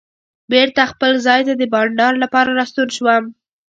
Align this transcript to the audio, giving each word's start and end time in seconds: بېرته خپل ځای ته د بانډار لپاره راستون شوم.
بېرته 0.51 0.81
خپل 0.91 1.11
ځای 1.25 1.39
ته 1.47 1.53
د 1.57 1.63
بانډار 1.73 2.13
لپاره 2.23 2.49
راستون 2.59 2.87
شوم. 2.97 3.23